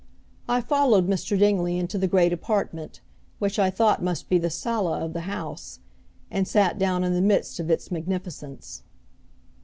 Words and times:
I 0.49 0.61
followed 0.61 1.07
Mr. 1.07 1.37
Dingley 1.37 1.77
into 1.77 1.99
the 1.99 2.07
great 2.07 2.33
apartment, 2.33 3.01
which 3.37 3.59
I 3.59 3.69
thought 3.69 4.01
must 4.01 4.29
be 4.29 4.39
the 4.39 4.49
sala 4.49 4.99
of 5.05 5.13
the 5.13 5.29
house, 5.29 5.77
and 6.31 6.47
sat 6.47 6.79
down 6.79 7.03
in 7.03 7.13
the 7.13 7.21
midst 7.21 7.59
of 7.59 7.69
its 7.69 7.91
magnificence. 7.91 8.81